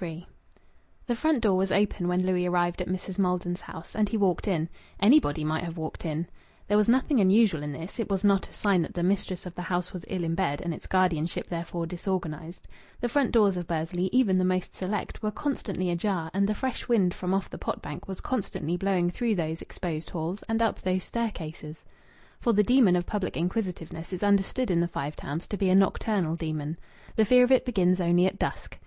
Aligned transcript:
III 0.00 0.28
The 1.08 1.16
front 1.16 1.40
door 1.40 1.56
was 1.56 1.72
open 1.72 2.06
when 2.06 2.24
Louis 2.24 2.46
arrived 2.46 2.80
at 2.80 2.86
Mrs. 2.86 3.18
Maldon's 3.18 3.62
house, 3.62 3.92
and 3.96 4.08
he 4.08 4.16
walked 4.16 4.46
in. 4.46 4.68
Anybody 5.00 5.42
might 5.42 5.64
have 5.64 5.76
walked 5.76 6.06
in. 6.06 6.28
There 6.68 6.76
was 6.76 6.88
nothing 6.88 7.18
unusual 7.18 7.64
in 7.64 7.72
this; 7.72 7.98
it 7.98 8.08
was 8.08 8.22
not 8.22 8.46
a 8.48 8.52
sign 8.52 8.82
that 8.82 8.94
the 8.94 9.02
mistress 9.02 9.44
of 9.44 9.56
the 9.56 9.62
house 9.62 9.92
was 9.92 10.04
ill 10.06 10.22
in 10.22 10.36
bed 10.36 10.60
and 10.60 10.72
its 10.72 10.86
guardianship 10.86 11.48
therefore 11.48 11.86
disorganized. 11.88 12.68
The 13.00 13.08
front 13.08 13.32
doors 13.32 13.56
of 13.56 13.66
Bursley 13.66 14.08
even 14.12 14.38
the 14.38 14.44
most 14.44 14.76
select 14.76 15.24
were 15.24 15.32
constantly 15.32 15.90
ajar 15.90 16.30
and 16.32 16.48
the 16.48 16.54
fresh 16.54 16.86
wind 16.86 17.12
from 17.12 17.34
off 17.34 17.50
the 17.50 17.58
pot 17.58 17.82
bank 17.82 18.06
was 18.06 18.20
constantly 18.20 18.76
blowing 18.76 19.10
through 19.10 19.34
those 19.34 19.60
exposed 19.60 20.10
halls 20.10 20.44
and 20.48 20.62
up 20.62 20.80
those 20.82 21.02
staircases. 21.02 21.84
For 22.38 22.52
the 22.52 22.62
demon 22.62 22.94
of 22.94 23.06
public 23.06 23.36
inquisitiveness 23.36 24.12
is 24.12 24.22
understood 24.22 24.70
in 24.70 24.78
the 24.78 24.86
Five 24.86 25.16
Towns 25.16 25.48
to 25.48 25.56
be 25.56 25.68
a 25.68 25.74
nocturnal 25.74 26.36
demon. 26.36 26.78
The 27.16 27.24
fear 27.24 27.42
of 27.42 27.50
it 27.50 27.64
begins 27.64 28.00
only 28.00 28.26
at 28.26 28.38
dusk. 28.38 28.78